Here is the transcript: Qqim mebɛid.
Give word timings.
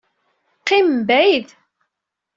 Qqim 0.61 0.87
mebɛid. 0.97 1.47